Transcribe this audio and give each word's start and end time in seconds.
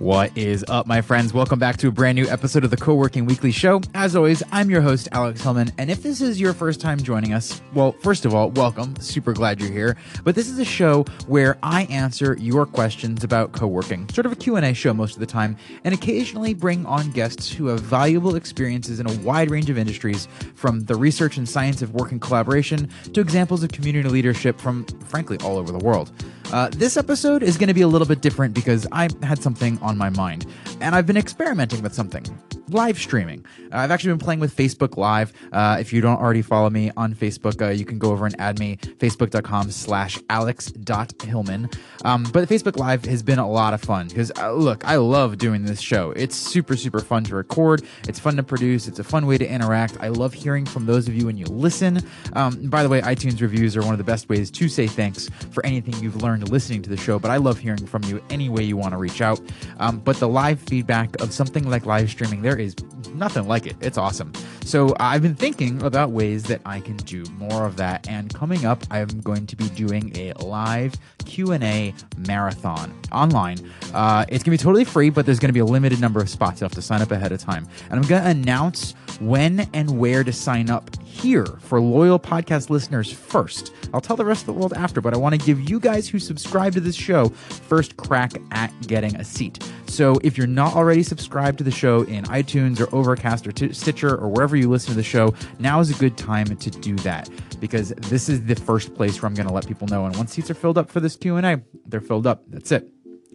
What 0.00 0.34
is 0.34 0.64
up, 0.66 0.86
my 0.86 1.02
friends? 1.02 1.34
Welcome 1.34 1.58
back 1.58 1.76
to 1.76 1.88
a 1.88 1.90
brand 1.90 2.16
new 2.16 2.26
episode 2.26 2.64
of 2.64 2.70
the 2.70 2.76
Co-working 2.78 3.26
Weekly 3.26 3.52
Show. 3.52 3.82
As 3.94 4.16
always, 4.16 4.42
I'm 4.50 4.70
your 4.70 4.80
host, 4.80 5.10
Alex 5.12 5.42
Hillman, 5.42 5.72
and 5.76 5.90
if 5.90 6.02
this 6.02 6.22
is 6.22 6.40
your 6.40 6.54
first 6.54 6.80
time 6.80 6.96
joining 6.96 7.34
us, 7.34 7.60
well, 7.74 7.92
first 7.92 8.24
of 8.24 8.34
all, 8.34 8.48
welcome. 8.52 8.96
Super 8.98 9.34
glad 9.34 9.60
you're 9.60 9.70
here. 9.70 9.98
But 10.24 10.34
this 10.34 10.48
is 10.48 10.58
a 10.58 10.64
show 10.64 11.04
where 11.26 11.58
I 11.62 11.82
answer 11.90 12.34
your 12.40 12.64
questions 12.64 13.24
about 13.24 13.52
co-working, 13.52 14.08
sort 14.08 14.24
of 14.24 14.32
a 14.32 14.36
Q&A 14.36 14.72
show 14.72 14.94
most 14.94 15.16
of 15.16 15.20
the 15.20 15.26
time, 15.26 15.54
and 15.84 15.92
occasionally 15.92 16.54
bring 16.54 16.86
on 16.86 17.10
guests 17.10 17.52
who 17.52 17.66
have 17.66 17.80
valuable 17.80 18.36
experiences 18.36 19.00
in 19.00 19.06
a 19.06 19.12
wide 19.18 19.50
range 19.50 19.68
of 19.68 19.76
industries, 19.76 20.28
from 20.54 20.80
the 20.80 20.94
research 20.94 21.36
and 21.36 21.46
science 21.46 21.82
of 21.82 21.92
work 21.92 22.10
and 22.10 22.22
collaboration 22.22 22.88
to 23.12 23.20
examples 23.20 23.62
of 23.62 23.70
community 23.70 24.08
leadership 24.08 24.58
from, 24.58 24.86
frankly, 25.04 25.36
all 25.44 25.58
over 25.58 25.72
the 25.72 25.84
world. 25.84 26.10
Uh, 26.52 26.68
this 26.70 26.96
episode 26.96 27.44
is 27.44 27.56
going 27.56 27.68
to 27.68 27.74
be 27.74 27.82
a 27.82 27.88
little 27.88 28.08
bit 28.08 28.20
different 28.20 28.54
because 28.54 28.86
I 28.90 29.08
had 29.22 29.40
something 29.40 29.78
on 29.80 29.96
my 29.96 30.10
mind, 30.10 30.46
and 30.80 30.96
I've 30.96 31.06
been 31.06 31.16
experimenting 31.16 31.80
with 31.80 31.94
something 31.94 32.24
live 32.72 32.98
streaming. 32.98 33.44
Uh, 33.72 33.78
I've 33.78 33.90
actually 33.90 34.12
been 34.12 34.18
playing 34.18 34.40
with 34.40 34.56
Facebook 34.56 34.96
Live. 34.96 35.32
Uh, 35.52 35.76
if 35.80 35.92
you 35.92 36.00
don't 36.00 36.20
already 36.20 36.42
follow 36.42 36.70
me 36.70 36.90
on 36.96 37.14
Facebook, 37.14 37.60
uh, 37.60 37.70
you 37.70 37.84
can 37.84 37.98
go 37.98 38.10
over 38.10 38.26
and 38.26 38.38
add 38.40 38.58
me, 38.58 38.76
facebook.com 38.76 39.70
slash 39.70 40.18
alex.hillman. 40.28 41.70
Um, 42.04 42.24
but 42.32 42.48
Facebook 42.48 42.76
Live 42.76 43.04
has 43.04 43.22
been 43.22 43.38
a 43.38 43.48
lot 43.48 43.74
of 43.74 43.80
fun 43.80 44.08
because, 44.08 44.32
uh, 44.38 44.52
look, 44.52 44.86
I 44.86 44.96
love 44.96 45.38
doing 45.38 45.64
this 45.64 45.80
show. 45.80 46.12
It's 46.12 46.36
super, 46.36 46.76
super 46.76 47.00
fun 47.00 47.24
to 47.24 47.34
record. 47.34 47.82
It's 48.08 48.18
fun 48.18 48.36
to 48.36 48.42
produce. 48.42 48.88
It's 48.88 48.98
a 48.98 49.04
fun 49.04 49.26
way 49.26 49.38
to 49.38 49.48
interact. 49.48 49.96
I 50.00 50.08
love 50.08 50.32
hearing 50.32 50.66
from 50.66 50.86
those 50.86 51.08
of 51.08 51.14
you 51.14 51.26
when 51.26 51.36
you 51.36 51.46
listen. 51.46 52.00
Um, 52.34 52.68
by 52.68 52.82
the 52.82 52.88
way, 52.88 53.00
iTunes 53.02 53.40
reviews 53.40 53.76
are 53.76 53.82
one 53.82 53.92
of 53.92 53.98
the 53.98 54.04
best 54.04 54.28
ways 54.28 54.50
to 54.50 54.68
say 54.68 54.86
thanks 54.86 55.28
for 55.50 55.64
anything 55.64 55.94
you've 56.02 56.22
learned 56.22 56.48
listening 56.50 56.82
to 56.82 56.90
the 56.90 56.96
show, 56.96 57.18
but 57.18 57.30
I 57.30 57.36
love 57.36 57.58
hearing 57.58 57.86
from 57.86 58.04
you 58.04 58.22
any 58.30 58.48
way 58.48 58.62
you 58.62 58.76
want 58.76 58.92
to 58.92 58.98
reach 58.98 59.20
out. 59.20 59.40
Um, 59.78 59.98
but 59.98 60.16
the 60.16 60.28
live 60.28 60.60
feedback 60.60 61.20
of 61.20 61.32
something 61.32 61.68
like 61.68 61.86
live 61.86 62.10
streaming, 62.10 62.42
there 62.42 62.58
is 62.64 62.76
nothing 63.14 63.46
like 63.48 63.66
it. 63.66 63.76
It's 63.80 63.98
awesome. 63.98 64.32
So 64.64 64.94
I've 65.00 65.22
been 65.22 65.34
thinking 65.34 65.82
about 65.82 66.10
ways 66.10 66.44
that 66.44 66.60
I 66.64 66.80
can 66.80 66.96
do 66.98 67.24
more 67.38 67.66
of 67.66 67.76
that. 67.76 68.08
And 68.08 68.32
coming 68.32 68.64
up, 68.64 68.84
I'm 68.90 69.08
going 69.20 69.46
to 69.48 69.56
be 69.56 69.68
doing 69.70 70.16
a 70.16 70.32
live 70.44 70.94
Q&A 71.24 71.94
marathon 72.16 72.94
online. 73.12 73.58
Uh, 73.92 74.24
it's 74.28 74.44
going 74.44 74.56
to 74.56 74.62
be 74.62 74.64
totally 74.64 74.84
free, 74.84 75.10
but 75.10 75.26
there's 75.26 75.38
going 75.38 75.48
to 75.48 75.54
be 75.54 75.60
a 75.60 75.64
limited 75.64 76.00
number 76.00 76.20
of 76.20 76.28
spots. 76.28 76.60
You'll 76.60 76.68
have 76.68 76.74
to 76.76 76.82
sign 76.82 77.02
up 77.02 77.10
ahead 77.10 77.32
of 77.32 77.40
time. 77.40 77.66
And 77.90 77.98
I'm 77.98 78.08
going 78.08 78.22
to 78.22 78.28
announce 78.28 78.94
when 79.20 79.68
and 79.74 79.98
where 79.98 80.24
to 80.24 80.32
sign 80.32 80.70
up 80.70 80.88
here 81.04 81.46
for 81.60 81.80
loyal 81.80 82.18
podcast 82.18 82.70
listeners 82.70 83.12
first. 83.12 83.72
I'll 83.92 84.00
tell 84.00 84.16
the 84.16 84.24
rest 84.24 84.42
of 84.42 84.46
the 84.46 84.52
world 84.54 84.72
after, 84.74 85.00
but 85.00 85.14
I 85.14 85.18
want 85.18 85.38
to 85.38 85.44
give 85.44 85.68
you 85.68 85.80
guys 85.80 86.08
who 86.08 86.18
subscribe 86.18 86.72
to 86.74 86.80
this 86.80 86.96
show 86.96 87.28
first 87.28 87.96
crack 87.96 88.32
at 88.52 88.72
getting 88.86 89.16
a 89.16 89.24
seat. 89.24 89.62
So 89.90 90.18
if 90.22 90.38
you're 90.38 90.46
not 90.46 90.76
already 90.76 91.02
subscribed 91.02 91.58
to 91.58 91.64
the 91.64 91.70
show 91.72 92.02
in 92.02 92.24
iTunes 92.26 92.80
or 92.80 92.94
Overcast 92.94 93.46
or 93.46 93.74
Stitcher 93.74 94.16
or 94.16 94.28
wherever 94.28 94.56
you 94.56 94.70
listen 94.70 94.90
to 94.90 94.96
the 94.96 95.02
show, 95.02 95.34
now 95.58 95.80
is 95.80 95.90
a 95.90 95.94
good 95.94 96.16
time 96.16 96.46
to 96.46 96.70
do 96.70 96.94
that 96.98 97.28
because 97.58 97.88
this 98.08 98.28
is 98.28 98.44
the 98.44 98.54
first 98.54 98.94
place 98.94 99.20
where 99.20 99.28
I'm 99.28 99.34
going 99.34 99.48
to 99.48 99.52
let 99.52 99.66
people 99.66 99.88
know. 99.88 100.06
And 100.06 100.16
once 100.16 100.32
seats 100.32 100.48
are 100.48 100.54
filled 100.54 100.78
up 100.78 100.90
for 100.90 101.00
this 101.00 101.16
Q&A, 101.16 101.60
they're 101.86 102.00
filled 102.00 102.28
up. 102.28 102.44
That's 102.48 102.70
it. 102.70 102.88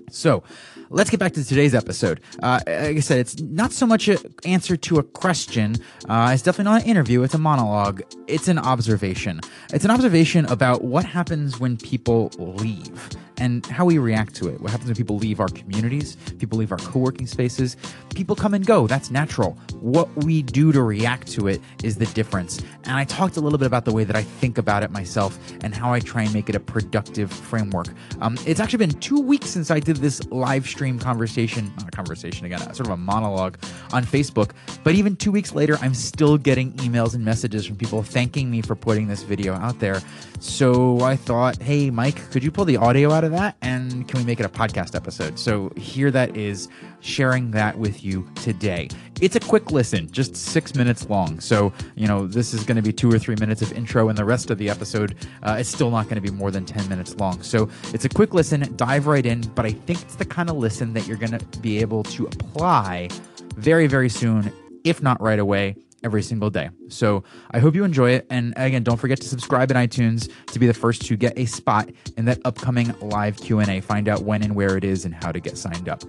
So 0.10 0.44
let's 0.90 1.10
get 1.10 1.20
back 1.20 1.34
to 1.34 1.44
today's 1.44 1.76
episode. 1.76 2.22
Uh, 2.42 2.62
like 2.66 2.98
I 2.98 3.00
said, 3.02 3.20
it's 3.20 3.40
not 3.42 3.74
so 3.74 3.86
much 3.86 4.08
an 4.08 4.18
answer 4.46 4.78
to 4.78 5.00
a 5.00 5.04
question. 5.04 5.76
Uh, 6.08 6.32
it's 6.34 6.44
definitely 6.44 6.72
not 6.72 6.84
an 6.84 6.88
interview. 6.88 7.24
It's 7.24 7.34
a 7.34 7.40
monologue. 7.40 8.02
It's 8.28 8.48
an 8.48 8.60
observation. 8.60 9.42
It's 9.74 9.84
an 9.84 9.92
observation 9.92 10.46
about 10.46 10.86
what 10.86 11.04
happens 11.04 11.60
when 11.60 11.76
people 11.76 12.32
leave 12.38 13.10
and 13.38 13.66
how 13.66 13.86
we 13.86 13.98
react 13.98 14.36
to 14.36 14.48
it. 14.48 14.62
What 14.62 14.72
happens 14.72 14.88
when 14.88 14.96
people 14.96 15.18
leave 15.18 15.40
our 15.40 15.48
communities, 15.48 16.16
people 16.40 16.58
leave 16.58 16.72
our 16.72 16.78
co 16.78 17.00
working 17.00 17.28
spaces, 17.28 17.78
people 18.14 18.36
come 18.36 18.54
and 18.54 18.66
go. 18.66 18.88
That's 18.88 19.12
natural. 19.12 19.58
What 19.82 20.10
we 20.24 20.42
do 20.42 20.72
to 20.72 20.82
react 20.82 21.28
to 21.34 21.48
it 21.48 21.62
is 21.84 21.98
the 21.98 22.06
difference. 22.08 22.62
And 22.86 22.96
I 22.96 23.04
talked 23.04 23.38
a 23.38 23.42
little 23.42 23.60
bit 23.60 23.66
about 23.66 23.86
the 23.86 23.94
way 23.94 24.04
that 24.04 24.16
I 24.16 24.24
think 24.24 24.58
about 24.58 24.84
it 24.84 24.92
myself 24.92 25.38
and 25.62 25.76
how 25.76 25.94
I 25.94 26.00
try 26.00 26.24
and 26.24 26.34
make 26.34 26.50
it 26.50 26.56
a 26.56 26.60
productive 26.60 27.32
framework. 27.32 27.88
Um, 28.22 28.38
it's 28.46 28.60
actually 28.60 28.86
been 28.86 29.00
two 29.00 29.20
weeks 29.20 29.50
since 29.50 29.72
I 29.72 29.80
did 29.80 29.98
this 29.98 30.24
live 30.28 30.68
stream 30.68 31.00
conversation, 31.00 31.72
not 31.78 31.90
a 31.90 31.92
conversation 31.92 32.46
again, 32.46 32.60
sort 32.74 32.82
of 32.82 32.92
a 32.92 32.98
monologue 32.98 33.58
on 33.92 34.04
Facebook. 34.04 34.52
But 34.84 34.96
even 34.96 35.16
two 35.16 35.32
weeks 35.32 35.54
later, 35.54 35.78
I'm 35.82 35.94
still 35.94 36.38
getting 36.38 36.74
emails 36.74 37.16
and 37.16 37.26
messages 37.26 37.66
from 37.66 37.76
people 37.76 38.04
thanking 38.04 38.50
me 38.50 38.62
for 38.62 38.76
putting 38.76 39.08
this 39.08 39.24
video 39.24 39.54
out 39.54 39.80
there. 39.80 40.02
So 40.40 41.02
I 41.02 41.16
thought, 41.16 41.62
hey, 41.62 41.90
Mike, 41.90 42.32
could 42.32 42.44
you 42.44 42.52
pull 42.52 42.66
the 42.66 42.78
audio 42.78 43.12
out 43.12 43.24
of 43.26 43.32
that? 43.32 43.58
And 43.62 44.08
can 44.08 44.20
we 44.20 44.26
make 44.26 44.40
it 44.40 44.46
a 44.46 44.50
podcast 44.50 44.96
episode? 44.96 45.38
So 45.38 45.72
here 45.76 46.12
that 46.12 46.38
is, 46.38 46.68
sharing 47.02 47.52
that 47.52 47.78
with 47.78 48.04
you 48.04 48.28
today. 48.36 48.90
It's 49.22 49.36
a 49.36 49.40
quick 49.40 49.72
listen, 49.72 50.12
just 50.12 50.36
six 50.36 50.76
minutes 50.76 51.10
long. 51.10 51.40
So, 51.40 51.74
you 51.96 52.08
know, 52.08 52.28
this 52.28 52.54
is 52.54 52.64
going 52.64 52.78
to 52.78 52.82
be 52.82 52.94
two 52.94 53.12
or 53.12 53.20
three 53.20 53.36
minutes 53.36 53.62
of 53.62 53.72
intro, 53.74 54.10
and 54.10 54.18
the 54.18 54.26
rest 54.26 54.50
of 54.50 54.58
the 54.58 54.70
episode, 54.70 55.16
uh, 55.44 55.58
it's 55.60 55.70
still 55.70 55.92
not 55.92 56.06
going 56.06 56.16
to 56.16 56.22
be 56.22 56.32
more 56.32 56.52
than 56.52 56.66
10 56.66 56.88
minutes 56.90 57.16
long. 57.16 57.42
So 57.42 57.70
it's 57.94 58.06
a 58.06 58.10
quick 58.10 58.34
listen, 58.34 58.74
dive 58.76 59.08
right 59.08 59.26
in, 59.26 59.42
but 59.56 59.66
I 59.66 59.72
think 59.72 60.02
it's 60.02 60.16
the 60.16 60.26
kind 60.26 60.50
of 60.50 60.58
listen 60.58 60.94
that 60.94 61.08
you're 61.08 61.18
going 61.18 61.38
to 61.38 61.60
be 61.60 61.80
able 61.80 62.04
to 62.04 62.26
apply 62.28 63.10
very, 63.56 63.88
very 63.88 64.10
soon, 64.10 64.52
if 64.84 65.02
not 65.02 65.22
right 65.22 65.40
away 65.40 65.76
every 66.06 66.22
single 66.22 66.52
day. 66.52 66.70
So 66.88 67.24
I 67.52 67.60
hope 67.60 67.76
you 67.76 67.84
enjoy 67.84 68.12
it. 68.12 68.28
And 68.30 68.54
again, 68.56 68.84
don't 68.84 68.98
forget 68.98 69.20
to 69.22 69.28
subscribe 69.28 69.72
in 69.72 69.78
iTunes 69.78 70.32
to 70.54 70.60
be 70.60 70.68
the 70.68 70.74
first 70.74 71.02
to 71.08 71.18
get 71.18 71.38
a 71.38 71.46
spot 71.46 71.90
in 72.16 72.26
that 72.26 72.40
upcoming 72.46 72.94
live 73.02 73.38
Q&A. 73.38 73.82
Find 73.82 74.08
out 74.08 74.22
when 74.22 74.44
and 74.44 74.56
where 74.56 74.78
it 74.78 74.84
is 74.84 75.04
and 75.04 75.16
how 75.16 75.32
to 75.32 75.40
get 75.40 75.58
signed 75.58 75.90
up. 75.90 76.04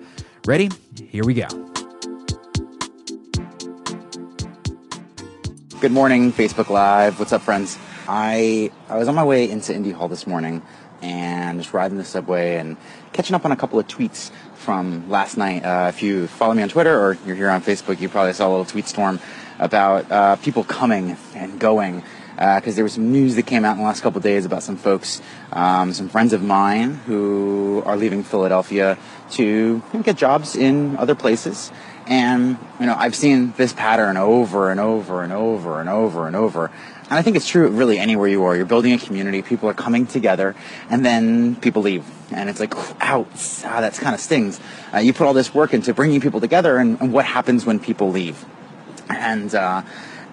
Ready? 0.47 0.71
Here 0.95 1.25
we 1.25 1.35
go. 1.35 1.49
Good 5.81 5.93
morning, 5.93 6.33
Facebook 6.33 6.69
Live. 6.69 7.19
What's 7.19 7.33
up, 7.33 7.43
friends? 7.43 7.79
I 8.09 8.71
I 8.89 8.97
was 8.97 9.09
on 9.09 9.15
my 9.15 9.25
way 9.25 9.51
into 9.51 9.75
Indy 9.75 9.91
Hall 9.91 10.09
this 10.09 10.27
morning 10.27 10.63
and 11.03 11.61
just 11.61 11.75
riding 11.75 11.99
the 11.99 12.05
subway 12.05 12.57
and 12.57 12.77
catching 13.13 13.35
up 13.35 13.45
on 13.45 13.53
a 13.53 13.57
couple 13.57 13.79
of 13.79 13.87
tweets 13.87 14.31
from 14.55 15.09
last 15.11 15.37
night. 15.37 15.65
Uh, 15.65 15.87
if 15.89 16.03
you 16.03 16.27
follow 16.27 16.55
me 16.55 16.63
on 16.63 16.69
Twitter 16.69 16.99
or 16.99 17.19
you're 17.27 17.37
here 17.37 17.51
on 17.51 17.63
Facebook, 17.63 18.01
you 18.01 18.09
probably 18.09 18.33
saw 18.33 18.49
a 18.49 18.51
little 18.51 18.65
tweet 18.65 18.87
storm 18.87 19.21
about 19.59 20.11
uh, 20.11 20.37
people 20.37 20.65
coming 20.65 21.17
and 21.35 21.59
going 21.59 22.03
because 22.37 22.75
uh, 22.75 22.77
there 22.77 22.85
was 22.85 22.93
some 22.93 23.11
news 23.13 23.35
that 23.37 23.45
came 23.47 23.65
out 23.65 23.73
in 23.73 23.79
the 23.79 23.85
last 23.85 24.03
couple 24.03 24.21
days 24.21 24.45
about 24.45 24.63
some 24.63 24.77
folks, 24.77 25.23
um, 25.53 25.95
some 25.95 26.11
friends 26.11 26.35
of 26.35 26.43
mine 26.43 26.95
who 27.07 27.83
are 27.87 27.97
leaving 27.97 28.23
Philadelphia 28.23 28.99
to 29.31 29.83
get 30.03 30.17
jobs 30.17 30.55
in 30.55 30.99
other 30.99 31.15
places. 31.15 31.73
And, 32.07 32.59
you 32.79 32.87
know, 32.87 32.95
I've 32.95 33.15
seen 33.15 33.55
this 33.57 33.73
pattern 33.73 34.19
over 34.19 34.71
and 34.71 34.79
over 34.79 35.23
and 35.23 35.33
over 35.33 35.81
and 35.81 35.89
over 35.89 36.27
and 36.27 36.37
over. 36.37 36.67
And 37.09 37.13
I 37.19 37.23
think 37.23 37.37
it's 37.37 37.49
true 37.49 37.69
really 37.69 37.99
anywhere 37.99 38.29
you 38.29 38.45
are. 38.45 38.55
You're 38.55 38.67
building 38.67 38.93
a 38.93 38.99
community, 38.99 39.41
people 39.41 39.69
are 39.71 39.75
coming 39.75 40.07
together, 40.07 40.55
and 40.91 41.05
then 41.05 41.57
people 41.57 41.83
leave. 41.83 42.05
And 42.33 42.51
it's 42.51 42.61
like, 42.61 42.75
ouch, 43.01 43.65
ah, 43.65 43.81
that 43.81 43.95
kind 43.95 44.15
of 44.15 44.21
stings. 44.21 44.61
Uh, 44.93 44.99
you 44.99 45.15
put 45.15 45.27
all 45.27 45.33
this 45.33 45.55
work 45.55 45.73
into 45.73 45.95
bringing 45.95 46.21
people 46.21 46.41
together, 46.41 46.77
and, 46.77 47.01
and 47.01 47.13
what 47.13 47.25
happens 47.25 47.65
when 47.65 47.81
people 47.81 48.11
leave? 48.11 48.45
And, 49.27 49.55
uh, 49.55 49.83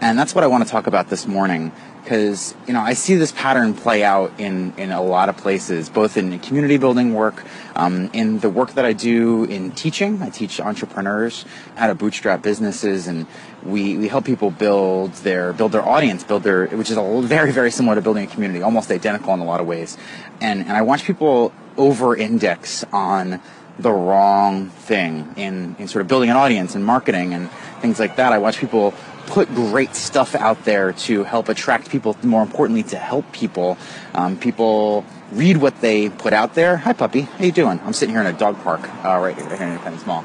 and 0.01 0.19
that's 0.19 0.35
what 0.35 0.43
I 0.43 0.47
want 0.47 0.63
to 0.65 0.69
talk 0.69 0.85
about 0.85 1.09
this 1.09 1.25
morning 1.25 1.71
because 2.03 2.53
you 2.67 2.73
know 2.73 2.81
I 2.81 2.93
see 2.93 3.15
this 3.15 3.31
pattern 3.31 3.73
play 3.73 4.03
out 4.03 4.37
in 4.37 4.73
in 4.77 4.91
a 4.91 5.01
lot 5.01 5.29
of 5.29 5.37
places, 5.37 5.89
both 5.89 6.17
in 6.17 6.37
community 6.39 6.77
building 6.77 7.13
work, 7.13 7.43
um, 7.75 8.09
in 8.13 8.39
the 8.39 8.49
work 8.49 8.73
that 8.73 8.85
I 8.85 8.93
do 8.93 9.45
in 9.45 9.71
teaching. 9.71 10.21
I 10.21 10.29
teach 10.29 10.59
entrepreneurs 10.59 11.45
how 11.75 11.87
to 11.87 11.95
bootstrap 11.95 12.41
businesses, 12.41 13.07
and 13.07 13.25
we 13.63 13.97
we 13.97 14.09
help 14.09 14.25
people 14.25 14.51
build 14.51 15.13
their 15.27 15.53
build 15.53 15.71
their 15.71 15.87
audience, 15.87 16.23
build 16.23 16.43
their 16.43 16.67
which 16.67 16.91
is 16.91 16.97
a 16.97 17.21
very 17.21 17.51
very 17.51 17.71
similar 17.71 17.95
to 17.95 18.01
building 18.01 18.25
a 18.25 18.27
community, 18.27 18.61
almost 18.61 18.91
identical 18.91 19.33
in 19.33 19.39
a 19.39 19.45
lot 19.45 19.61
of 19.61 19.67
ways. 19.67 19.97
And 20.41 20.61
and 20.61 20.73
I 20.73 20.81
watch 20.81 21.05
people 21.05 21.53
over 21.77 22.15
index 22.15 22.83
on 22.91 23.41
the 23.79 23.91
wrong 23.91 24.69
thing 24.69 25.33
in, 25.35 25.75
in 25.79 25.87
sort 25.87 26.01
of 26.01 26.07
building 26.07 26.29
an 26.29 26.37
audience 26.37 26.75
and 26.75 26.85
marketing 26.85 27.33
and 27.33 27.49
things 27.81 27.99
like 27.99 28.17
that. 28.17 28.31
I 28.31 28.37
watch 28.37 28.59
people 28.59 28.93
put 29.27 29.53
great 29.55 29.95
stuff 29.95 30.35
out 30.35 30.63
there 30.65 30.93
to 30.93 31.23
help 31.23 31.49
attract 31.49 31.89
people, 31.89 32.15
more 32.23 32.41
importantly, 32.41 32.83
to 32.83 32.97
help 32.97 33.31
people. 33.31 33.77
Um, 34.13 34.37
people 34.37 35.05
read 35.31 35.57
what 35.57 35.81
they 35.81 36.09
put 36.09 36.33
out 36.33 36.53
there. 36.53 36.77
Hi, 36.77 36.93
puppy. 36.93 37.21
How 37.21 37.45
you 37.45 37.51
doing? 37.51 37.79
I'm 37.83 37.93
sitting 37.93 38.13
here 38.13 38.21
in 38.21 38.27
a 38.27 38.37
dog 38.37 38.61
park 38.61 38.81
uh, 39.03 39.17
right, 39.17 39.35
here, 39.35 39.45
right 39.45 39.57
here 39.57 39.67
in 39.67 39.73
Independence 39.73 40.05
Mall. 40.05 40.23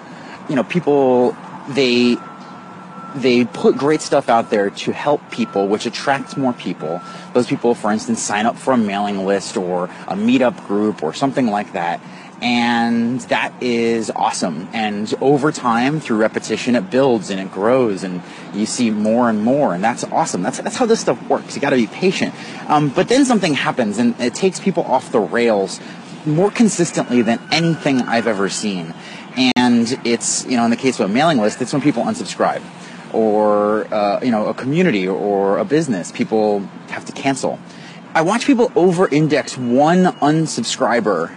You 0.49 0.57
know, 0.57 0.65
people, 0.65 1.37
they 1.71 2.17
they 3.15 3.47
put 3.47 3.77
great 3.77 4.03
stuff 4.03 4.29
out 4.29 4.51
there 4.51 4.69
to 4.69 4.93
help 4.93 5.31
people, 5.31 5.67
which 5.67 5.87
attracts 5.87 6.37
more 6.37 6.53
people. 6.53 7.01
Those 7.33 7.47
people, 7.47 7.75
for 7.75 7.91
instance, 7.91 8.23
sign 8.23 8.45
up 8.45 8.57
for 8.57 8.75
a 8.75 8.77
mailing 8.77 9.25
list 9.25 9.57
or 9.57 9.85
a 10.07 10.15
meetup 10.15 10.67
group 10.67 11.03
or 11.03 11.15
something 11.15 11.47
like 11.47 11.73
that 11.73 12.01
and 12.41 13.21
that 13.23 13.53
is 13.61 14.11
awesome. 14.11 14.69
And 14.73 15.13
over 15.21 15.51
time, 15.51 15.99
through 16.01 16.19
repetition, 16.19 16.77
it 16.77 16.91
builds 16.91 17.31
and 17.31 17.41
it 17.41 17.51
grows, 17.51 18.05
and 18.05 18.23
you 18.55 18.67
see 18.67 18.91
more 18.91 19.29
and 19.29 19.43
more, 19.43 19.75
and 19.75 19.83
that's 19.83 20.05
awesome. 20.05 20.43
That's 20.43 20.59
that's 20.59 20.77
how 20.77 20.87
this 20.87 21.01
stuff 21.01 21.21
works. 21.29 21.57
You 21.57 21.61
got 21.61 21.71
to 21.71 21.77
be 21.77 21.87
patient. 21.89 22.35
Um, 22.69 22.91
but 22.91 23.09
then 23.09 23.25
something 23.25 23.55
happens, 23.55 23.99
and 23.99 24.19
it 24.21 24.35
takes 24.35 24.61
people 24.61 24.85
off 24.85 25.11
the 25.11 25.21
rails 25.21 25.81
more 26.27 26.51
consistently 26.51 27.23
than 27.23 27.41
anything 27.51 28.03
I've 28.03 28.27
ever 28.27 28.49
seen. 28.49 28.95
and 29.57 29.99
it's 30.05 30.45
you 30.47 30.57
know 30.57 30.65
in 30.65 30.71
the 30.71 30.77
case 30.77 30.99
of 31.01 31.11
a 31.11 31.13
mailing 31.13 31.39
list, 31.39 31.61
it's 31.61 31.73
when 31.73 31.83
people 31.83 32.03
unsubscribe, 32.05 32.63
or 33.13 33.93
uh, 33.93 34.21
you 34.23 34.31
know 34.31 34.47
a 34.47 34.55
community 34.55 35.07
or 35.07 35.59
a 35.59 35.65
business, 35.65 36.13
people 36.13 36.61
have 36.91 37.05
to 37.07 37.13
cancel. 37.13 37.59
I 38.15 38.23
watch 38.23 38.47
people 38.47 38.73
over-index 38.75 39.59
one 39.59 40.05
unsubscriber 40.05 41.37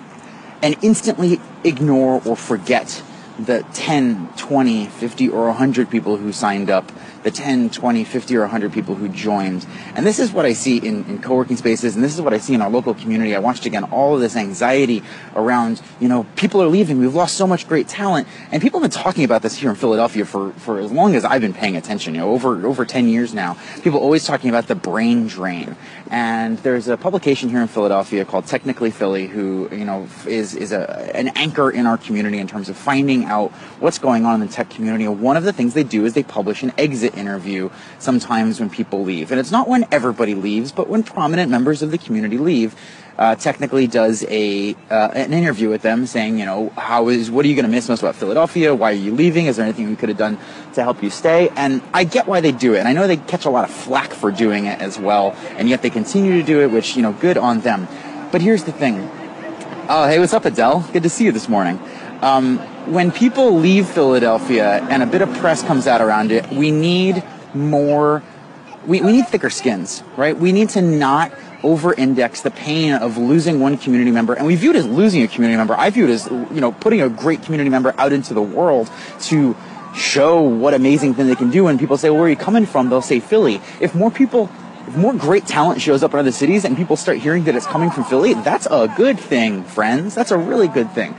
and 0.62 0.78
instantly 0.82 1.40
ignore 1.64 2.22
or 2.26 2.36
forget 2.36 3.04
the 3.46 3.66
10, 3.74 4.34
20, 4.38 4.86
50, 4.88 5.30
or 5.30 5.48
100 5.48 5.90
people 5.90 6.18
who 6.18 6.32
signed 6.32 6.70
up 6.70 6.92
the 7.24 7.32
10, 7.32 7.70
20, 7.70 8.04
50, 8.04 8.38
or 8.38 8.42
100 8.42 8.74
people 8.74 8.96
who 8.96 9.08
joined. 9.08 9.66
And 9.96 10.06
this 10.06 10.20
is 10.20 10.32
what 10.32 10.46
I 10.46 10.54
see 10.54 10.78
in, 10.78 11.06
in 11.06 11.22
co-working 11.22 11.58
spaces, 11.58 11.96
and 11.96 12.04
this 12.04 12.14
is 12.16 12.22
what 12.22 12.34
I 12.34 12.40
see 12.40 12.54
in 12.54 12.62
our 12.62 12.70
local 12.70 12.94
community. 12.94 13.36
I 13.36 13.40
watched 13.40 13.66
again 13.66 13.84
all 13.86 14.16
of 14.16 14.22
this 14.22 14.36
anxiety 14.36 15.04
around, 15.36 15.82
you 16.00 16.08
know, 16.08 16.26
people 16.36 16.62
are 16.64 16.68
leaving. 16.68 17.00
We've 17.00 17.14
lost 17.14 17.36
so 17.36 17.46
much 17.46 17.68
great 17.68 17.88
talent. 17.88 18.28
And 18.52 18.62
people 18.62 18.80
have 18.80 18.92
been 18.92 19.02
talking 19.04 19.24
about 19.24 19.42
this 19.42 19.56
here 19.56 19.70
in 19.70 19.76
Philadelphia 19.76 20.26
for, 20.26 20.52
for 20.54 20.80
as 20.80 20.92
long 20.92 21.16
as 21.16 21.24
I've 21.24 21.42
been 21.42 21.54
paying 21.54 21.78
attention, 21.78 22.16
you 22.16 22.22
know, 22.22 22.32
over, 22.32 22.66
over 22.66 22.86
10 22.86 23.08
years 23.08 23.34
now. 23.34 23.58
People 23.84 24.00
always 24.00 24.26
talking 24.26 24.50
about 24.50 24.68
the 24.68 24.76
brain 24.76 25.28
drain. 25.28 25.76
And 26.10 26.58
there's 26.60 26.88
a 26.88 26.98
publication 26.98 27.50
here 27.50 27.62
in 27.62 27.68
Philadelphia 27.68 28.26
called 28.26 28.48
Technically 28.48 28.92
Philly 28.92 29.28
who, 29.28 29.70
you 29.72 29.86
know, 29.86 30.08
is, 30.26 30.56
is 30.56 30.72
a, 30.72 31.16
an 31.16 31.30
anchor 31.30 31.70
in 31.70 31.86
our 31.86 31.98
community 31.98 32.40
in 32.40 32.48
terms 32.48 32.68
of 32.68 32.78
finding 32.78 33.26
out 33.32 33.52
what's 33.80 33.98
going 33.98 34.26
on 34.26 34.42
in 34.42 34.48
the 34.48 34.54
tech 34.54 34.70
community. 34.70 35.08
One 35.08 35.38
of 35.38 35.44
the 35.44 35.54
things 35.54 35.74
they 35.74 35.84
do 35.84 36.06
is 36.06 36.14
they 36.14 36.24
publish 36.24 36.62
an 36.64 36.72
exit 36.78 37.18
interview 37.18 37.70
sometimes 38.00 38.60
when 38.60 38.70
people 38.70 39.04
leave. 39.04 39.32
And 39.32 39.40
it's 39.40 39.52
not 39.52 39.68
when 39.68 39.86
everybody 39.92 40.36
leaves, 40.36 40.72
but 40.72 40.88
when 40.88 41.02
prominent 41.04 41.50
members 41.50 41.82
of 41.82 41.92
the 41.92 41.98
community 41.98 42.38
leave. 42.38 42.76
Uh, 43.18 43.36
technically 43.36 43.86
does 43.86 44.26
a 44.30 44.74
uh, 44.90 45.10
an 45.14 45.32
interview 45.32 45.70
with 45.70 45.84
them 45.84 46.08
saying, 46.08 46.40
you 46.40 46.46
know, 46.46 46.70
how 46.70 47.10
is 47.10 47.30
what 47.30 47.46
are 47.46 47.50
you 47.50 47.56
going 47.56 47.66
to 47.66 47.72
miss 47.72 47.88
most 47.88 48.02
about 48.02 48.16
Philadelphia? 48.16 48.74
Why 48.74 48.92
are 48.92 48.96
you 48.96 49.14
leaving? 49.14 49.46
Is 49.46 49.58
there 49.58 49.66
anything 49.66 49.90
we 49.90 49.96
could 49.96 50.10
have 50.10 50.18
done 50.18 50.40
to 50.74 50.82
help 50.82 51.04
you 51.04 51.12
stay? 51.12 51.50
And 51.50 51.84
I 51.94 52.04
get 52.04 52.26
why 52.26 52.42
they 52.42 52.54
do 52.54 52.74
it, 52.74 52.80
and 52.80 52.88
I 52.88 52.94
know 52.94 53.06
they 53.06 53.18
catch 53.18 53.46
a 53.46 53.52
lot 53.52 53.64
of 53.70 53.76
flack 53.86 54.12
for 54.14 54.32
doing 54.32 54.66
it 54.66 54.80
as 54.82 54.98
well, 54.98 55.36
and 55.58 55.70
yet 55.70 55.84
they 55.84 55.92
continue 55.92 56.40
to 56.40 56.44
do 56.44 56.62
it, 56.62 56.72
which 56.72 56.96
you 56.96 57.04
know, 57.04 57.14
good 57.14 57.38
on 57.38 57.60
them. 57.62 57.88
But 58.32 58.42
here's 58.42 58.64
the 58.64 58.72
thing. 58.72 58.96
Oh, 59.94 60.08
hey, 60.08 60.18
what's 60.20 60.34
up, 60.34 60.46
Adele? 60.46 60.88
Good 60.94 61.04
to 61.04 61.10
see 61.10 61.26
you 61.26 61.34
this 61.34 61.50
morning. 61.50 61.78
Um, 62.22 62.60
when 62.88 63.12
people 63.12 63.58
leave 63.58 63.88
Philadelphia 63.88 64.82
and 64.90 65.04
a 65.04 65.06
bit 65.06 65.22
of 65.22 65.32
press 65.38 65.64
comes 65.64 65.88
out 65.88 66.02
around 66.02 66.32
it, 66.32 66.50
we 66.52 66.72
need 66.72 67.24
more, 67.54 68.24
we, 68.86 69.02
we 69.02 69.12
need 69.12 69.28
thicker 69.28 69.50
skins, 69.50 70.04
right? 70.18 70.38
We 70.38 70.52
need 70.52 70.70
to 70.70 70.82
not 70.82 71.32
over 71.64 71.94
index 71.94 72.42
the 72.42 72.52
pain 72.52 72.94
of 72.94 73.18
losing 73.18 73.60
one 73.60 73.78
community 73.78 74.12
member. 74.12 74.34
And 74.34 74.48
we 74.48 74.56
view 74.56 74.72
it 74.72 74.76
as 74.76 74.88
losing 74.88 75.22
a 75.22 75.28
community 75.28 75.58
member. 75.58 75.76
I 75.76 75.90
view 75.92 76.06
it 76.06 76.12
as, 76.12 76.26
you 76.28 76.62
know, 76.62 76.72
putting 76.72 77.02
a 77.02 77.10
great 77.10 77.44
community 77.44 77.70
member 77.70 77.94
out 77.98 78.14
into 78.14 78.34
the 78.34 78.42
world 78.42 78.90
to 79.22 79.56
show 79.96 80.42
what 80.42 80.74
amazing 80.74 81.14
thing 81.14 81.28
they 81.28 81.36
can 81.36 81.52
do. 81.52 81.68
And 81.68 81.80
people 81.80 81.98
say, 81.98 82.10
well, 82.10 82.20
where 82.20 82.28
are 82.28 82.30
you 82.30 82.36
coming 82.36 82.66
from? 82.66 82.90
They'll 82.90 83.02
say 83.02 83.20
Philly. 83.20 83.62
If 83.80 83.94
more 83.94 84.10
people 84.10 84.50
if 84.88 84.98
more 84.98 85.14
great 85.14 85.46
talent 85.46 85.80
shows 85.80 86.02
up 86.02 86.12
in 86.14 86.20
other 86.20 86.32
cities 86.32 86.66
and 86.66 86.76
people 86.76 86.98
start 86.98 87.20
hearing 87.20 87.44
that 87.44 87.56
it's 87.56 87.68
coming 87.68 87.92
from 87.92 88.04
Philly, 88.04 88.34
that's 88.34 88.66
a 88.66 88.92
good 88.98 89.20
thing, 89.20 89.64
friends. 89.64 90.16
That's 90.16 90.32
a 90.32 90.38
really 90.38 90.68
good 90.68 90.92
thing 90.92 91.14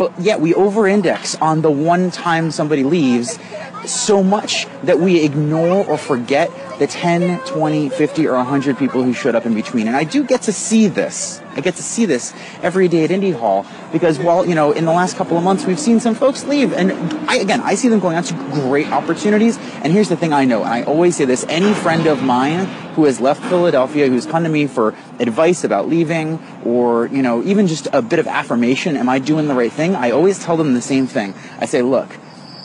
but 0.00 0.18
yet 0.18 0.40
we 0.40 0.54
over 0.54 0.88
index 0.88 1.34
on 1.42 1.60
the 1.60 1.70
one 1.70 2.10
time 2.10 2.50
somebody 2.50 2.84
leaves 2.84 3.38
so 3.86 4.22
much 4.22 4.66
that 4.82 4.98
we 4.98 5.24
ignore 5.24 5.86
or 5.86 5.96
forget 5.96 6.50
the 6.78 6.86
10, 6.86 7.40
20, 7.40 7.90
50, 7.90 8.26
or 8.26 8.36
100 8.36 8.78
people 8.78 9.02
who 9.02 9.12
showed 9.12 9.34
up 9.34 9.44
in 9.44 9.54
between. 9.54 9.86
And 9.86 9.94
I 9.94 10.04
do 10.04 10.24
get 10.24 10.42
to 10.42 10.52
see 10.52 10.86
this. 10.86 11.40
I 11.52 11.60
get 11.60 11.74
to 11.74 11.82
see 11.82 12.06
this 12.06 12.32
every 12.62 12.88
day 12.88 13.04
at 13.04 13.10
Indy 13.10 13.32
Hall 13.32 13.66
because 13.92 14.18
while, 14.18 14.46
you 14.46 14.54
know, 14.54 14.72
in 14.72 14.86
the 14.86 14.92
last 14.92 15.16
couple 15.16 15.36
of 15.36 15.44
months 15.44 15.66
we've 15.66 15.78
seen 15.78 16.00
some 16.00 16.14
folks 16.14 16.44
leave. 16.44 16.72
And 16.72 16.92
I, 17.28 17.36
again, 17.36 17.60
I 17.60 17.74
see 17.74 17.88
them 17.88 18.00
going 18.00 18.16
out 18.16 18.24
to 18.26 18.34
great 18.34 18.90
opportunities. 18.90 19.58
And 19.82 19.92
here's 19.92 20.08
the 20.08 20.16
thing 20.16 20.32
I 20.32 20.46
know, 20.46 20.62
and 20.62 20.72
I 20.72 20.82
always 20.84 21.16
say 21.16 21.26
this, 21.26 21.44
any 21.48 21.74
friend 21.74 22.06
of 22.06 22.22
mine 22.22 22.64
who 22.94 23.04
has 23.04 23.20
left 23.20 23.42
Philadelphia, 23.44 24.08
who's 24.08 24.24
come 24.24 24.44
to 24.44 24.48
me 24.48 24.66
for 24.66 24.94
advice 25.18 25.64
about 25.64 25.88
leaving 25.88 26.42
or, 26.64 27.06
you 27.08 27.20
know, 27.20 27.42
even 27.42 27.66
just 27.66 27.88
a 27.92 28.00
bit 28.00 28.18
of 28.18 28.26
affirmation, 28.26 28.96
am 28.96 29.08
I 29.08 29.18
doing 29.18 29.48
the 29.48 29.54
right 29.54 29.72
thing? 29.72 29.94
I 29.94 30.12
always 30.12 30.38
tell 30.38 30.56
them 30.56 30.72
the 30.72 30.80
same 30.80 31.06
thing. 31.06 31.34
I 31.58 31.66
say, 31.66 31.82
look, 31.82 32.16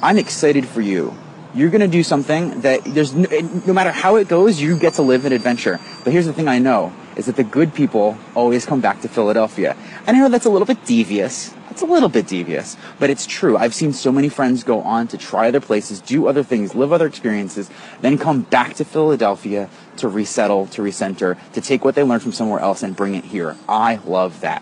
I'm 0.06 0.19
excited 0.19 0.68
for 0.68 0.81
you 0.81 1.18
you're 1.56 1.69
going 1.69 1.81
to 1.81 1.88
do 1.88 2.04
something 2.04 2.62
that 2.62 2.84
there's 2.84 3.13
no, 3.13 3.28
no, 3.66 3.72
matter 3.72 3.92
how 3.92 4.18
it 4.18 4.28
goes, 4.28 4.60
you 4.60 4.78
get 4.78 4.96
to 4.96 5.02
live 5.02 5.25
an 5.25 5.31
adventure. 5.31 5.80
But 6.04 6.12
here's 6.12 6.25
the 6.25 6.34
thing 6.34 6.50
I 6.50 6.60
know 6.60 6.94
is 7.16 7.28
that 7.28 7.38
the 7.38 7.46
good 7.46 7.74
people 7.74 8.18
always 8.36 8.66
come 8.66 8.81
back 8.81 9.00
to 9.02 9.07
Philadelphia. 9.07 9.78
And 10.06 10.18
I 10.18 10.19
know 10.19 10.28
that's 10.28 10.46
a 10.46 10.50
little 10.50 10.66
bit 10.66 10.84
devious. 10.84 11.54
It's 11.72 11.81
a 11.81 11.86
little 11.86 12.10
bit 12.10 12.28
devious, 12.28 12.75
but 13.00 13.10
it's 13.10 13.25
true. 13.25 13.56
I've 13.56 13.74
seen 13.74 13.94
so 13.94 14.12
many 14.12 14.28
friends 14.28 14.63
go 14.63 14.81
on 14.81 15.07
to 15.07 15.18
try 15.18 15.48
other 15.48 15.62
places, 15.62 16.02
do 16.02 16.28
other 16.28 16.44
things, 16.44 16.75
live 16.75 16.92
other 16.92 17.08
experiences, 17.08 17.69
then 18.01 18.18
come 18.18 18.42
back 18.42 18.75
to 18.75 18.86
Philadelphia 18.86 19.69
to 19.98 20.10
resettle, 20.10 20.68
to 20.68 20.81
recenter, 20.81 21.38
to 21.54 21.62
take 21.62 21.86
what 21.86 21.96
they 21.96 22.04
learned 22.04 22.22
from 22.22 22.34
somewhere 22.34 22.60
else 22.60 22.84
and 22.84 22.96
bring 22.96 23.16
it 23.16 23.25
here. 23.25 23.56
I 23.68 23.96
love 24.06 24.42
that. 24.42 24.62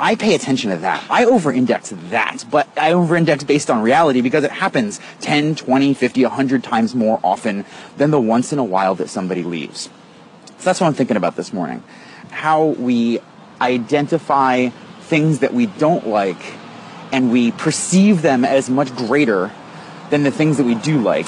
I 0.00 0.14
pay 0.14 0.34
attention 0.34 0.70
to 0.70 0.76
that. 0.78 1.04
I 1.10 1.24
over-index 1.24 1.92
that, 2.10 2.44
but 2.50 2.68
I 2.78 2.92
over-index 2.92 3.44
based 3.44 3.68
on 3.70 3.82
reality 3.82 4.20
because 4.20 4.44
it 4.44 4.52
happens 4.52 5.00
10, 5.20 5.56
20, 5.56 5.94
50, 5.94 6.22
100 6.22 6.62
times 6.62 6.94
more 6.94 7.18
often 7.24 7.64
than 7.96 8.10
the 8.10 8.20
once 8.20 8.52
in 8.52 8.58
a 8.58 8.64
while 8.64 8.94
that 8.96 9.08
somebody 9.08 9.42
leaves. 9.42 9.90
So 10.58 10.64
that's 10.64 10.80
what 10.80 10.86
I'm 10.86 10.94
thinking 10.94 11.16
about 11.16 11.36
this 11.36 11.52
morning. 11.52 11.82
How 12.30 12.66
we 12.66 13.20
identify 13.60 14.68
things 15.00 15.40
that 15.40 15.52
we 15.52 15.66
don't 15.66 16.06
like 16.06 16.54
and 17.12 17.32
we 17.32 17.50
perceive 17.52 18.22
them 18.22 18.44
as 18.44 18.70
much 18.70 18.94
greater 18.94 19.50
than 20.10 20.22
the 20.22 20.30
things 20.30 20.58
that 20.58 20.64
we 20.64 20.74
do 20.76 21.00
like. 21.00 21.26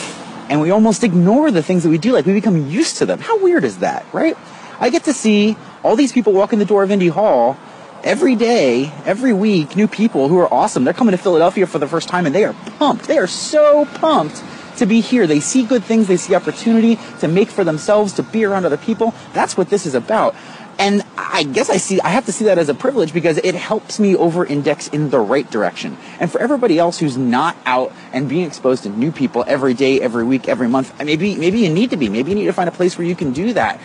And 0.49 0.61
we 0.61 0.71
almost 0.71 1.05
ignore 1.05 1.51
the 1.51 1.63
things 1.63 1.83
that 1.85 1.91
we 1.91 1.99
do 1.99 2.13
like. 2.13 2.27
We 2.27 2.33
become 2.35 2.69
used 2.69 2.99
to 2.99 3.07
them. 3.07 3.19
How 3.19 3.39
weird 3.43 3.65
is 3.65 3.79
that, 3.79 4.05
right? 4.13 4.37
I 4.79 4.91
get 4.91 5.05
to 5.05 5.13
see 5.13 5.57
all 5.83 5.97
these 5.97 6.13
people 6.13 6.33
walk 6.33 6.53
in 6.53 6.59
the 6.59 6.65
door 6.65 6.83
of 6.83 6.91
Indy 6.91 7.09
Hall 7.09 7.57
every 8.05 8.35
day, 8.35 8.93
every 9.05 9.33
week, 9.33 9.77
new 9.77 9.89
people 9.89 10.29
who 10.29 10.39
are 10.39 10.53
awesome. 10.53 10.85
They're 10.85 10.95
coming 10.95 11.13
to 11.13 11.19
Philadelphia 11.19 11.67
for 11.67 11.79
the 11.79 11.89
first 11.89 12.09
time 12.09 12.27
and 12.27 12.35
they 12.35 12.45
are 12.45 12.55
pumped. 12.79 13.05
They 13.05 13.19
are 13.19 13.27
so 13.27 13.85
pumped 13.85 14.43
to 14.79 14.87
be 14.87 15.01
here. 15.01 15.27
They 15.27 15.41
see 15.41 15.65
good 15.65 15.85
things, 15.85 16.09
they 16.09 16.17
see 16.17 16.35
opportunity 16.35 16.99
to 17.21 17.29
make 17.29 17.49
for 17.49 17.65
themselves, 17.65 18.15
to 18.15 18.23
be 18.23 18.45
around 18.45 18.65
other 18.65 18.79
people. 18.79 19.15
That's 19.35 19.57
what 19.57 19.69
this 19.69 19.87
is 19.87 19.95
about. 19.95 20.35
And 20.81 21.05
I 21.19 21.43
guess 21.43 21.69
I 21.69 21.77
see, 21.77 22.01
I 22.01 22.09
have 22.09 22.25
to 22.25 22.33
see 22.33 22.47
that 22.47 22.57
as 22.57 22.71
a 22.71 22.75
privilege 22.75 23.13
because 23.13 23.37
it 23.37 23.55
helps 23.55 24.01
me 24.01 24.17
over 24.17 24.47
index 24.47 24.89
in 24.89 25.11
the 25.11 25.21
right 25.21 25.49
direction. 25.51 25.99
And 26.19 26.33
for 26.33 26.41
everybody 26.41 26.79
else 26.79 26.99
who's 26.99 27.19
not 27.19 27.55
out 27.67 27.93
and 28.15 28.31
being 28.31 28.47
exposed 28.47 28.85
to 28.85 28.89
new 28.89 29.13
people 29.13 29.45
every 29.47 29.75
day, 29.75 30.01
every 30.01 30.25
week, 30.25 30.49
every 30.49 30.69
month, 30.69 30.99
maybe, 31.05 31.37
maybe 31.37 31.59
you 31.59 31.69
need 31.69 31.91
to 31.91 31.99
be. 31.99 32.09
Maybe 32.09 32.31
you 32.31 32.35
need 32.35 32.47
to 32.47 32.55
find 32.55 32.67
a 32.67 32.73
place 32.73 32.97
where 32.97 33.07
you 33.07 33.15
can 33.15 33.35
do 33.35 33.53
that. 33.53 33.79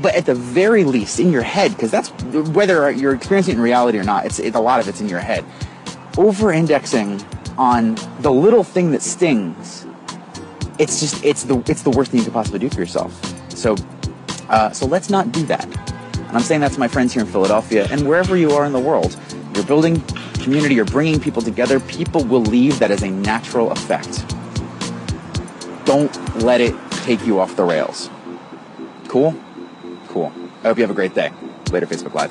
But 0.00 0.14
at 0.14 0.24
the 0.24 0.34
very 0.34 0.84
least, 0.84 1.20
in 1.20 1.30
your 1.32 1.42
head, 1.42 1.72
because 1.72 1.90
that's 1.90 2.08
whether 2.32 2.90
you're 2.90 3.14
experiencing 3.14 3.52
it 3.52 3.56
in 3.58 3.62
reality 3.62 3.98
or 3.98 4.04
not, 4.04 4.24
it's, 4.24 4.38
it, 4.38 4.54
a 4.54 4.60
lot 4.60 4.80
of 4.80 4.88
it's 4.88 5.02
in 5.02 5.08
your 5.10 5.20
head. 5.20 5.44
Over 6.16 6.50
indexing 6.50 7.22
on 7.58 7.96
the 8.20 8.32
little 8.32 8.64
thing 8.64 8.92
that 8.92 9.02
stings, 9.02 9.86
it's 10.78 11.00
just, 11.00 11.22
it's 11.22 11.42
the, 11.42 11.62
it's 11.66 11.82
the 11.82 11.90
worst 11.90 12.10
thing 12.10 12.20
you 12.20 12.24
could 12.24 12.32
possibly 12.32 12.58
do 12.58 12.70
for 12.70 12.80
yourself. 12.80 13.12
So, 13.50 13.76
uh, 14.48 14.70
so 14.70 14.86
let's 14.86 15.10
not 15.10 15.30
do 15.30 15.44
that. 15.44 15.87
And 16.28 16.36
I'm 16.36 16.42
saying 16.42 16.60
that 16.60 16.72
to 16.72 16.78
my 16.78 16.88
friends 16.88 17.14
here 17.14 17.22
in 17.22 17.28
Philadelphia 17.28 17.88
and 17.90 18.06
wherever 18.06 18.36
you 18.36 18.52
are 18.52 18.66
in 18.66 18.72
the 18.72 18.80
world. 18.80 19.16
You're 19.54 19.64
building 19.64 20.00
community, 20.34 20.74
you're 20.74 20.84
bringing 20.84 21.18
people 21.18 21.42
together. 21.42 21.80
People 21.80 22.22
will 22.24 22.42
leave 22.42 22.78
that 22.78 22.90
as 22.90 23.02
a 23.02 23.10
natural 23.10 23.72
effect. 23.72 24.26
Don't 25.86 26.14
let 26.42 26.60
it 26.60 26.74
take 26.90 27.26
you 27.26 27.40
off 27.40 27.56
the 27.56 27.64
rails. 27.64 28.10
Cool? 29.08 29.34
Cool. 30.08 30.30
I 30.62 30.68
hope 30.68 30.76
you 30.76 30.82
have 30.82 30.90
a 30.90 30.94
great 30.94 31.14
day. 31.14 31.32
Later, 31.70 31.86
Facebook 31.86 32.12
Live. 32.14 32.30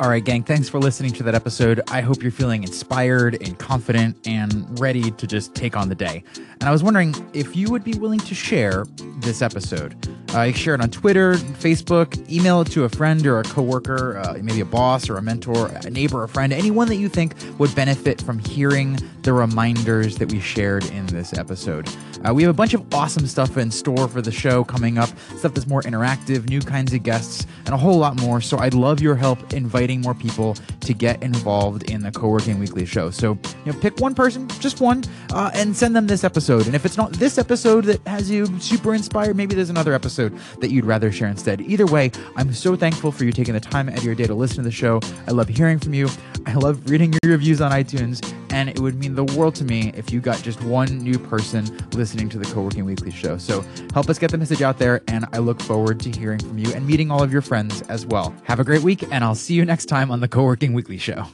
All 0.00 0.08
right, 0.08 0.24
gang, 0.24 0.44
thanks 0.44 0.66
for 0.68 0.78
listening 0.78 1.12
to 1.14 1.22
that 1.24 1.34
episode. 1.34 1.82
I 1.88 2.00
hope 2.00 2.22
you're 2.22 2.32
feeling 2.32 2.62
inspired 2.62 3.36
and 3.42 3.58
confident 3.58 4.16
and 4.26 4.80
ready 4.80 5.10
to 5.10 5.26
just 5.26 5.54
take 5.54 5.76
on 5.76 5.90
the 5.90 5.94
day. 5.94 6.24
And 6.36 6.62
I 6.62 6.70
was 6.70 6.82
wondering 6.82 7.14
if 7.34 7.54
you 7.54 7.70
would 7.70 7.84
be 7.84 7.92
willing 7.94 8.20
to 8.20 8.34
share 8.34 8.86
this 9.18 9.42
episode. 9.42 9.94
Uh, 10.32 10.52
share 10.52 10.76
it 10.76 10.80
on 10.80 10.88
Twitter, 10.90 11.34
Facebook, 11.34 12.30
email 12.30 12.60
it 12.60 12.66
to 12.68 12.84
a 12.84 12.88
friend 12.88 13.26
or 13.26 13.40
a 13.40 13.42
coworker, 13.42 14.18
uh, 14.18 14.38
maybe 14.40 14.60
a 14.60 14.64
boss 14.64 15.10
or 15.10 15.16
a 15.16 15.22
mentor, 15.22 15.66
a 15.84 15.90
neighbor, 15.90 16.22
a 16.22 16.28
friend, 16.28 16.52
anyone 16.52 16.86
that 16.86 16.96
you 16.96 17.08
think 17.08 17.34
would 17.58 17.74
benefit 17.74 18.22
from 18.22 18.38
hearing 18.38 18.96
the 19.22 19.32
reminders 19.32 20.18
that 20.18 20.30
we 20.30 20.38
shared 20.38 20.84
in 20.90 21.04
this 21.06 21.32
episode. 21.32 21.88
Uh, 22.26 22.34
we 22.34 22.42
have 22.42 22.50
a 22.50 22.54
bunch 22.54 22.74
of 22.74 22.94
awesome 22.94 23.26
stuff 23.26 23.56
in 23.56 23.70
store 23.70 24.08
for 24.08 24.20
the 24.20 24.30
show 24.32 24.62
coming 24.64 24.98
up, 24.98 25.08
stuff 25.36 25.54
that's 25.54 25.66
more 25.66 25.82
interactive, 25.82 26.48
new 26.48 26.60
kinds 26.60 26.92
of 26.92 27.02
guests, 27.02 27.46
and 27.64 27.74
a 27.74 27.76
whole 27.76 27.96
lot 27.96 28.20
more. 28.20 28.40
So 28.40 28.58
I'd 28.58 28.74
love 28.74 29.00
your 29.00 29.14
help 29.14 29.52
inviting 29.52 30.00
more 30.00 30.14
people 30.14 30.54
to 30.80 30.94
get 30.94 31.22
involved 31.22 31.90
in 31.90 32.02
the 32.02 32.10
Co-working 32.10 32.58
Weekly 32.58 32.84
show. 32.86 33.10
So 33.10 33.38
you 33.64 33.72
know, 33.72 33.78
pick 33.80 33.98
one 34.00 34.14
person, 34.14 34.48
just 34.60 34.80
one, 34.80 35.02
uh, 35.32 35.50
and 35.54 35.76
send 35.76 35.96
them 35.96 36.06
this 36.06 36.24
episode. 36.24 36.66
And 36.66 36.74
if 36.74 36.84
it's 36.84 36.96
not 36.96 37.12
this 37.12 37.38
episode 37.38 37.84
that 37.84 38.06
has 38.06 38.30
you 38.30 38.46
super 38.60 38.94
inspired, 38.94 39.36
maybe 39.36 39.54
there's 39.54 39.70
another 39.70 39.94
episode 39.94 40.36
that 40.60 40.70
you'd 40.70 40.84
rather 40.84 41.10
share 41.10 41.28
instead. 41.28 41.60
Either 41.62 41.86
way, 41.86 42.10
I'm 42.36 42.52
so 42.52 42.76
thankful 42.76 43.12
for 43.12 43.24
you 43.24 43.32
taking 43.32 43.54
the 43.54 43.60
time 43.60 43.88
out 43.88 43.98
of 43.98 44.04
your 44.04 44.14
day 44.14 44.26
to 44.26 44.34
listen 44.34 44.56
to 44.58 44.62
the 44.62 44.70
show. 44.70 45.00
I 45.26 45.30
love 45.32 45.48
hearing 45.48 45.78
from 45.78 45.94
you. 45.94 46.08
I 46.46 46.54
love 46.54 46.88
reading 46.90 47.12
your 47.22 47.32
reviews 47.32 47.60
on 47.60 47.70
iTunes, 47.72 48.20
and 48.50 48.68
it 48.68 48.78
would 48.80 48.96
mean 48.96 49.14
the 49.14 49.24
world 49.24 49.54
to 49.56 49.64
me 49.64 49.92
if 49.94 50.12
you 50.12 50.20
got 50.20 50.42
just 50.42 50.62
one 50.62 50.98
new 50.98 51.18
person 51.18 51.64
listening 51.92 52.28
to 52.30 52.38
the 52.38 52.44
Co-working 52.46 52.84
Weekly 52.84 53.10
show. 53.10 53.38
So 53.38 53.64
help 53.92 54.08
us 54.08 54.18
get 54.18 54.30
the 54.30 54.38
message 54.38 54.62
out 54.62 54.78
there, 54.78 55.02
and 55.08 55.26
I 55.32 55.38
look 55.38 55.60
forward 55.60 56.00
to 56.00 56.10
hearing 56.10 56.38
from 56.38 56.58
you 56.58 56.72
and 56.72 56.86
meeting 56.86 57.10
all 57.10 57.22
of 57.22 57.32
your 57.32 57.42
friends 57.42 57.82
as 57.82 58.06
well. 58.06 58.34
Have 58.44 58.60
a 58.60 58.64
great 58.64 58.82
week, 58.82 59.04
and 59.10 59.24
I'll 59.24 59.34
see 59.34 59.54
you 59.54 59.64
next 59.64 59.86
time 59.86 60.10
on 60.10 60.20
the 60.20 60.28
Co-working 60.28 60.72
Weekly 60.72 60.98
show. 60.98 61.26